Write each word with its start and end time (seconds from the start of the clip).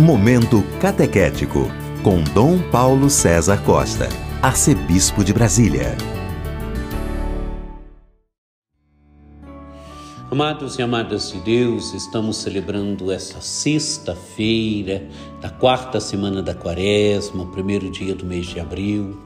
Momento 0.00 0.62
Catequético, 0.80 1.70
com 2.02 2.24
Dom 2.32 2.58
Paulo 2.70 3.10
César 3.10 3.62
Costa, 3.62 4.08
Arcebispo 4.40 5.22
de 5.22 5.30
Brasília. 5.30 5.94
Amados 10.30 10.78
e 10.78 10.82
amadas 10.82 11.30
de 11.30 11.40
Deus, 11.40 11.92
estamos 11.92 12.38
celebrando 12.38 13.12
esta 13.12 13.42
sexta-feira 13.42 15.06
da 15.38 15.50
quarta 15.50 16.00
semana 16.00 16.42
da 16.42 16.54
quaresma, 16.54 17.44
primeiro 17.52 17.90
dia 17.90 18.14
do 18.14 18.24
mês 18.24 18.46
de 18.46 18.58
abril. 18.58 19.20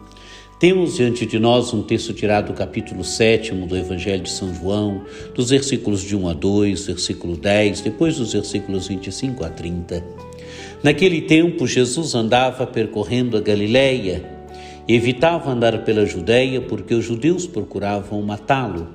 Temos 0.59 0.97
diante 0.97 1.25
de 1.25 1.39
nós 1.39 1.73
um 1.73 1.85
texto 1.85 2.13
tirado 2.13 2.49
do 2.49 2.53
capítulo 2.53 3.05
7 3.05 3.53
do 3.53 3.77
Evangelho 3.77 4.25
de 4.25 4.31
São 4.31 4.53
João, 4.53 5.05
dos 5.37 5.51
versículos 5.51 6.03
de 6.03 6.17
1 6.17 6.29
a 6.29 6.33
2, 6.33 6.87
versículo 6.87 7.37
10, 7.37 7.81
depois 7.81 8.17
dos 8.17 8.33
versículos 8.33 8.89
25 8.89 9.45
a 9.45 9.51
30. 9.51 10.34
Naquele 10.85 11.23
tempo, 11.23 11.67
Jesus 11.67 12.15
andava 12.15 12.67
percorrendo 12.67 13.39
a 13.39 13.41
Galiléia 13.41 14.23
e 14.87 14.95
evitava 14.95 15.51
andar 15.51 15.83
pela 15.83 16.05
Judéia 16.05 16.61
porque 16.61 16.95
os 16.95 17.07
judeus 17.07 17.47
procuravam 17.47 18.21
matá-lo. 18.21 18.89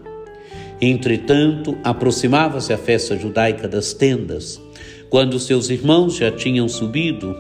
Entretanto, 0.80 1.76
aproximava-se 1.84 2.72
a 2.72 2.78
festa 2.78 3.18
judaica 3.18 3.68
das 3.68 3.92
tendas, 3.92 4.62
quando 5.10 5.40
seus 5.40 5.72
irmãos 5.72 6.16
já 6.16 6.32
tinham 6.32 6.70
subido. 6.70 7.36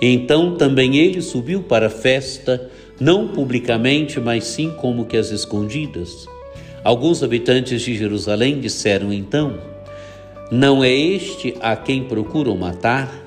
Então 0.00 0.56
também 0.56 0.96
ele 0.96 1.22
subiu 1.22 1.62
para 1.62 1.86
a 1.86 1.90
festa, 1.90 2.68
não 2.98 3.28
publicamente, 3.28 4.18
mas 4.18 4.42
sim 4.42 4.72
como 4.76 5.04
que 5.04 5.16
às 5.16 5.30
escondidas. 5.30 6.26
Alguns 6.82 7.22
habitantes 7.22 7.80
de 7.82 7.96
Jerusalém 7.96 8.58
disseram 8.58 9.12
então: 9.12 9.56
Não 10.50 10.82
é 10.82 10.92
este 10.92 11.54
a 11.60 11.76
quem 11.76 12.02
procuram 12.02 12.56
matar? 12.56 13.22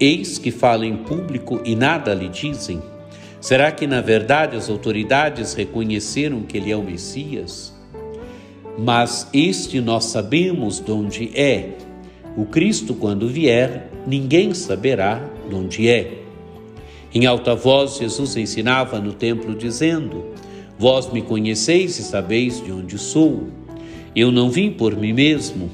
Eis 0.00 0.38
que 0.38 0.52
fala 0.52 0.86
em 0.86 0.96
público 0.96 1.60
e 1.64 1.74
nada 1.74 2.14
lhe 2.14 2.28
dizem. 2.28 2.80
Será 3.40 3.72
que 3.72 3.84
na 3.84 4.00
verdade 4.00 4.56
as 4.56 4.70
autoridades 4.70 5.54
reconheceram 5.54 6.42
que 6.42 6.56
ele 6.56 6.70
é 6.70 6.76
o 6.76 6.84
Messias? 6.84 7.74
Mas 8.78 9.28
este 9.32 9.80
nós 9.80 10.04
sabemos 10.04 10.78
de 10.78 10.92
onde 10.92 11.36
é. 11.36 11.70
O 12.36 12.44
Cristo, 12.44 12.94
quando 12.94 13.26
vier, 13.26 13.90
ninguém 14.06 14.54
saberá 14.54 15.20
de 15.48 15.54
onde 15.56 15.88
é. 15.88 16.18
Em 17.12 17.26
alta 17.26 17.56
voz, 17.56 17.96
Jesus 17.96 18.36
ensinava 18.36 19.00
no 19.00 19.12
templo, 19.12 19.52
dizendo: 19.52 20.26
Vós 20.78 21.12
me 21.12 21.22
conheceis 21.22 21.98
e 21.98 22.04
sabeis 22.04 22.62
de 22.62 22.70
onde 22.70 22.96
sou. 22.98 23.48
Eu 24.14 24.30
não 24.30 24.48
vim 24.48 24.70
por 24.70 24.96
mim 24.96 25.12
mesmo, 25.12 25.68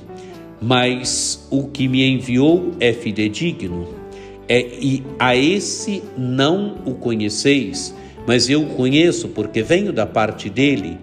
mas 0.63 1.47
o 1.51 1.65
que 1.65 1.87
me 1.87 2.09
enviou 2.09 2.73
é 2.81 2.95
fidedigno 2.95 4.04
é, 4.48 4.61
e 4.61 5.03
a 5.19 5.37
esse 5.37 6.03
não 6.17 6.77
o 6.84 6.95
conheceis, 6.95 7.95
mas 8.27 8.48
eu 8.48 8.62
o 8.62 8.75
conheço 8.75 9.28
porque 9.28 9.62
venho 9.62 9.92
da 9.92 10.06
parte 10.06 10.48
dele, 10.48 10.98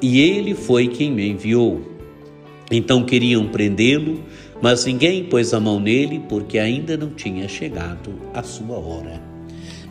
e 0.00 0.20
ele 0.20 0.54
foi 0.54 0.88
quem 0.88 1.10
me 1.10 1.28
enviou. 1.28 1.80
Então 2.70 3.04
queriam 3.04 3.46
prendê-lo, 3.48 4.22
mas 4.60 4.84
ninguém 4.84 5.24
pôs 5.24 5.52
a 5.54 5.60
mão 5.60 5.78
nele 5.80 6.22
porque 6.28 6.58
ainda 6.58 6.96
não 6.96 7.10
tinha 7.10 7.48
chegado 7.48 8.14
a 8.32 8.42
sua 8.42 8.78
hora. 8.78 9.20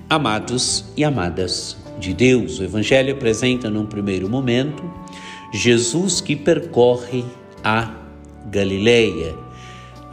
Amados 0.10 0.86
e 0.96 1.04
amadas 1.04 1.78
de 2.00 2.14
Deus, 2.14 2.60
o 2.60 2.64
Evangelho 2.64 3.14
apresenta 3.14 3.70
num 3.70 3.86
primeiro 3.86 4.30
momento 4.30 4.84
Jesus 5.54 6.20
que 6.20 6.36
percorre 6.36 7.24
a 7.64 7.94
Galileia 8.50 9.36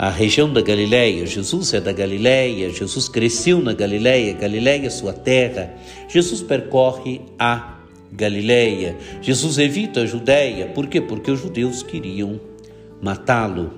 a 0.00 0.08
região 0.08 0.50
da 0.50 0.62
Galileia. 0.62 1.26
Jesus 1.26 1.74
é 1.74 1.80
da 1.80 1.92
Galileia, 1.92 2.70
Jesus 2.70 3.06
cresceu 3.06 3.60
na 3.60 3.74
Galileia, 3.74 4.32
Galileia 4.32 4.86
é 4.86 4.90
sua 4.90 5.12
terra. 5.12 5.74
Jesus 6.08 6.40
percorre 6.40 7.20
a 7.38 7.80
Galileia. 8.10 8.96
Jesus 9.20 9.58
evita 9.58 10.00
a 10.00 10.06
Judéia. 10.06 10.68
Por 10.68 10.86
quê? 10.86 11.02
Porque 11.02 11.30
os 11.30 11.42
judeus 11.42 11.82
queriam 11.82 12.40
matá-lo. 13.02 13.74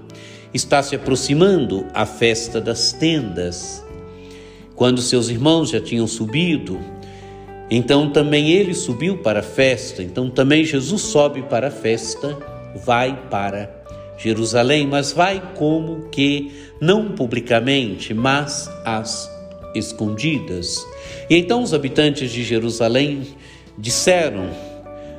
Está 0.55 0.81
se 0.81 0.95
aproximando 0.95 1.89
a 1.93 2.07
festa 2.07 2.61
das 2.61 2.93
tendas. 2.93 3.85
Quando 4.77 5.03
seus 5.03 5.29
irmãos 5.29 5.71
já 5.71 5.81
tinham 5.81 6.07
subido, 6.07 6.79
então 7.69 8.11
também 8.11 8.53
ele 8.53 8.75
subiu 8.75 9.19
para 9.19 9.41
a 9.41 9.43
festa. 9.43 10.05
Então 10.05 10.31
também 10.31 10.65
Jesus 10.65 11.03
sobe 11.03 11.43
para 11.43 11.67
a 11.67 11.73
festa, 11.73 12.39
vai 12.77 13.29
para 13.29 13.83
Jerusalém, 14.23 14.87
mas 14.87 15.13
vai 15.13 15.43
como 15.57 16.09
que 16.11 16.53
não 16.81 17.13
publicamente, 17.13 18.15
mas 18.15 18.71
às 18.85 19.29
escondidas. 19.75 20.87
E 21.29 21.37
então 21.37 21.63
os 21.63 21.75
habitantes 21.75 22.31
de 22.31 22.45
Jerusalém 22.45 23.23
disseram: 23.77 24.51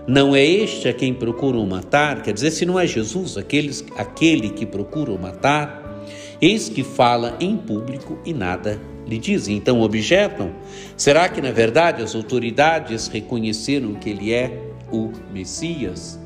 Não 0.08 0.36
é 0.36 0.46
este 0.46 0.88
a 0.88 0.94
quem 0.94 1.14
procuram 1.14 1.66
matar? 1.66 2.22
Quer 2.22 2.34
dizer, 2.34 2.52
se 2.52 2.66
não 2.66 2.80
é 2.80 2.88
Jesus, 2.88 3.38
aqueles, 3.38 3.84
aquele 3.98 4.50
que 4.50 4.66
procuram 4.66 5.18
matar, 5.18 6.06
eis 6.42 6.70
que 6.70 6.84
fala 6.84 7.36
em 7.40 7.58
público 7.58 8.20
e 8.26 8.34
nada 8.34 8.80
lhe 9.08 9.18
dizem. 9.18 9.58
Então 9.58 9.82
objetam: 9.82 10.52
será 10.96 11.28
que 11.28 11.42
na 11.42 11.52
verdade 11.52 12.02
as 12.02 12.16
autoridades 12.16 13.08
reconheceram 13.08 13.96
que 13.96 14.10
ele 14.10 14.34
é 14.34 14.58
o 14.92 15.12
Messias? 15.34 16.20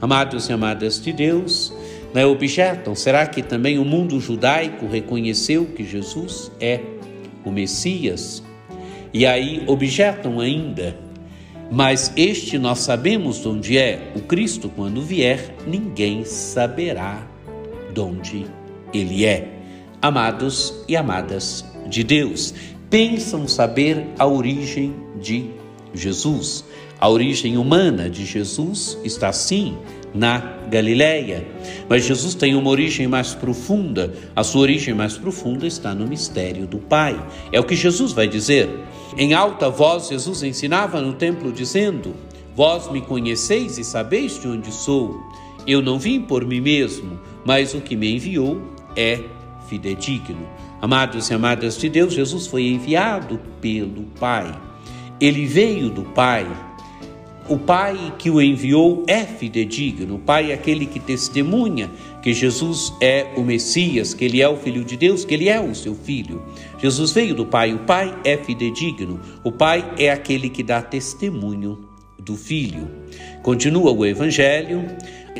Amados 0.00 0.48
e 0.48 0.52
amadas 0.52 1.00
de 1.00 1.12
Deus, 1.12 1.72
né, 2.14 2.24
objetam: 2.24 2.94
será 2.94 3.26
que 3.26 3.42
também 3.42 3.78
o 3.78 3.84
mundo 3.84 4.20
judaico 4.20 4.86
reconheceu 4.86 5.66
que 5.66 5.84
Jesus 5.84 6.52
é 6.60 6.80
o 7.44 7.50
Messias? 7.50 8.42
E 9.12 9.26
aí 9.26 9.64
objetam 9.66 10.38
ainda: 10.38 10.96
mas 11.70 12.12
este 12.16 12.56
nós 12.56 12.78
sabemos 12.78 13.44
onde 13.44 13.76
é, 13.76 14.12
o 14.14 14.20
Cristo, 14.20 14.68
quando 14.68 15.02
vier, 15.02 15.56
ninguém 15.66 16.24
saberá 16.24 17.26
de 17.92 18.00
onde 18.00 18.46
ele 18.92 19.24
é. 19.24 19.48
Amados 20.00 20.84
e 20.86 20.96
amadas 20.96 21.64
de 21.88 22.04
Deus, 22.04 22.54
pensam 22.88 23.48
saber 23.48 24.06
a 24.18 24.26
origem 24.26 24.94
de 25.20 25.50
Jesus. 25.92 26.64
A 27.04 27.08
origem 27.10 27.58
humana 27.58 28.08
de 28.08 28.24
Jesus 28.24 28.96
está 29.04 29.30
sim 29.30 29.76
na 30.14 30.38
Galileia. 30.70 31.46
Mas 31.86 32.06
Jesus 32.06 32.34
tem 32.34 32.54
uma 32.54 32.70
origem 32.70 33.06
mais 33.06 33.34
profunda. 33.34 34.14
A 34.34 34.42
sua 34.42 34.62
origem 34.62 34.94
mais 34.94 35.18
profunda 35.18 35.66
está 35.66 35.94
no 35.94 36.06
mistério 36.06 36.66
do 36.66 36.78
Pai. 36.78 37.22
É 37.52 37.60
o 37.60 37.64
que 37.64 37.76
Jesus 37.76 38.12
vai 38.12 38.26
dizer. 38.26 38.70
Em 39.18 39.34
alta 39.34 39.68
voz, 39.68 40.08
Jesus 40.08 40.42
ensinava 40.42 40.98
no 41.02 41.12
templo, 41.12 41.52
dizendo: 41.52 42.14
Vós 42.56 42.90
me 42.90 43.02
conheceis 43.02 43.76
e 43.76 43.84
sabeis 43.84 44.40
de 44.40 44.48
onde 44.48 44.72
sou. 44.72 45.20
Eu 45.66 45.82
não 45.82 45.98
vim 45.98 46.22
por 46.22 46.46
mim 46.46 46.62
mesmo, 46.62 47.20
mas 47.44 47.74
o 47.74 47.82
que 47.82 47.96
me 47.96 48.16
enviou 48.16 48.62
é 48.96 49.20
fidedigno. 49.68 50.48
Amados 50.80 51.28
e 51.28 51.34
amadas 51.34 51.76
de 51.76 51.90
Deus, 51.90 52.14
Jesus 52.14 52.46
foi 52.46 52.66
enviado 52.68 53.38
pelo 53.60 54.04
Pai. 54.18 54.58
Ele 55.20 55.44
veio 55.44 55.90
do 55.90 56.02
Pai 56.02 56.46
o 57.48 57.58
Pai 57.58 58.14
que 58.18 58.30
o 58.30 58.40
enviou 58.40 59.04
é 59.06 59.24
fidedigno, 59.24 60.16
o 60.16 60.18
Pai 60.18 60.50
é 60.50 60.54
aquele 60.54 60.86
que 60.86 60.98
testemunha 60.98 61.90
que 62.22 62.32
Jesus 62.32 62.92
é 63.00 63.26
o 63.36 63.42
Messias, 63.42 64.14
que 64.14 64.24
ele 64.24 64.40
é 64.40 64.48
o 64.48 64.56
Filho 64.56 64.82
de 64.82 64.96
Deus, 64.96 65.24
que 65.24 65.34
ele 65.34 65.48
é 65.48 65.60
o 65.60 65.74
seu 65.74 65.94
Filho. 65.94 66.42
Jesus 66.78 67.12
veio 67.12 67.34
do 67.34 67.44
Pai, 67.44 67.74
o 67.74 67.80
Pai 67.80 68.16
é 68.24 68.36
fidedigno, 68.38 69.20
o 69.44 69.52
Pai 69.52 69.92
é 69.98 70.10
aquele 70.10 70.48
que 70.48 70.62
dá 70.62 70.80
testemunho 70.80 71.86
do 72.18 72.34
Filho. 72.34 72.88
Continua 73.42 73.92
o 73.92 74.06
Evangelho, 74.06 74.86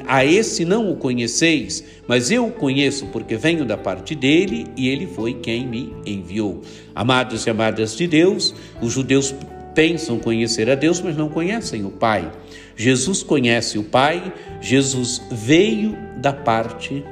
a 0.07 0.25
esse 0.27 0.65
não 0.65 0.91
o 0.91 0.97
conheceis, 0.97 1.83
mas 2.07 2.31
eu 2.31 2.49
o 2.49 2.53
conheço 2.53 3.07
porque 3.07 3.37
venho 3.37 3.65
da 3.65 3.79
parte 3.79 4.15
dele 4.15 4.67
e 4.77 4.89
ele 4.89 5.07
foi 5.07 5.35
quem 5.35 5.67
me 5.67 5.95
enviou. 6.05 6.61
Amados 6.95 7.47
e 7.47 7.51
amadas 7.51 7.97
de 7.97 8.07
Deus, 8.07 8.55
os 8.83 8.93
judeus 8.93 9.35
pensam 9.75 10.19
conhecer 10.19 10.71
a 10.71 10.75
Deus, 10.75 11.01
mas 11.01 11.17
não 11.17 11.29
conhecem 11.29 11.85
o 11.85 11.91
Pai. 11.91 12.31
Jesus 12.77 13.23
conhece 13.23 13.79
o 13.79 13.85
Pai, 13.85 14.33
Jesus 14.61 15.23
veio 15.31 15.97
da 16.19 16.33
parte 16.33 17.05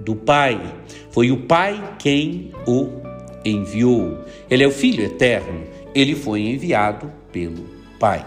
do 0.00 0.14
Pai. 0.14 0.60
Foi 1.10 1.30
o 1.30 1.38
Pai 1.38 1.96
quem 1.98 2.50
o 2.66 2.88
enviou. 3.44 4.18
Ele 4.48 4.64
é 4.64 4.66
o 4.66 4.72
Filho 4.72 5.04
eterno, 5.04 5.62
ele 5.94 6.14
foi 6.14 6.42
enviado 6.42 7.10
pelo 7.32 7.79
Pai. 8.00 8.24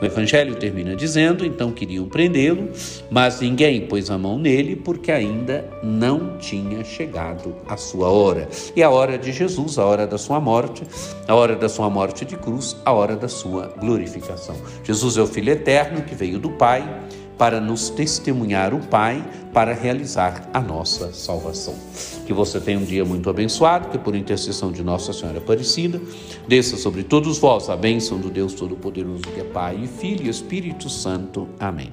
O 0.00 0.04
Evangelho 0.04 0.54
termina 0.54 0.94
dizendo: 0.94 1.44
então 1.44 1.72
queriam 1.72 2.08
prendê-lo, 2.08 2.70
mas 3.10 3.40
ninguém 3.40 3.86
pôs 3.86 4.08
a 4.08 4.16
mão 4.16 4.38
nele 4.38 4.76
porque 4.76 5.10
ainda 5.10 5.68
não 5.82 6.38
tinha 6.38 6.84
chegado 6.84 7.54
a 7.68 7.76
sua 7.76 8.08
hora. 8.08 8.48
E 8.74 8.82
a 8.82 8.88
hora 8.88 9.18
de 9.18 9.32
Jesus, 9.32 9.78
a 9.78 9.84
hora 9.84 10.06
da 10.06 10.16
sua 10.16 10.40
morte, 10.40 10.84
a 11.26 11.34
hora 11.34 11.56
da 11.56 11.68
sua 11.68 11.90
morte 11.90 12.24
de 12.24 12.36
cruz, 12.36 12.76
a 12.84 12.92
hora 12.92 13.16
da 13.16 13.28
sua 13.28 13.74
glorificação. 13.78 14.56
Jesus 14.84 15.16
é 15.16 15.22
o 15.22 15.26
Filho 15.26 15.52
eterno 15.52 16.02
que 16.02 16.14
veio 16.14 16.38
do 16.38 16.50
Pai 16.50 16.88
para 17.38 17.60
nos 17.60 17.90
testemunhar 17.90 18.74
o 18.74 18.80
Pai, 18.80 19.24
para 19.52 19.74
realizar 19.74 20.48
a 20.52 20.60
nossa 20.60 21.12
salvação. 21.12 21.74
Que 22.26 22.32
você 22.32 22.58
tenha 22.60 22.78
um 22.78 22.84
dia 22.84 23.04
muito 23.04 23.28
abençoado, 23.28 23.88
que 23.88 23.98
por 23.98 24.14
intercessão 24.14 24.72
de 24.72 24.82
Nossa 24.82 25.12
Senhora 25.12 25.38
Aparecida, 25.38 26.00
desça 26.48 26.76
sobre 26.76 27.02
todos 27.02 27.38
vós 27.38 27.68
a 27.68 27.76
bênção 27.76 28.18
do 28.18 28.30
Deus 28.30 28.54
Todo-Poderoso, 28.54 29.22
que 29.22 29.40
é 29.40 29.44
Pai 29.44 29.80
e 29.82 29.86
Filho 29.86 30.26
e 30.26 30.28
Espírito 30.28 30.88
Santo. 30.88 31.48
Amém. 31.58 31.92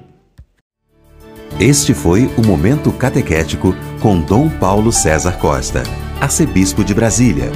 Este 1.60 1.94
foi 1.94 2.28
o 2.36 2.44
Momento 2.44 2.90
Catequético 2.92 3.74
com 4.00 4.20
Dom 4.20 4.48
Paulo 4.48 4.92
César 4.92 5.38
Costa, 5.38 5.84
arcebispo 6.20 6.82
de 6.82 6.92
Brasília 6.92 7.50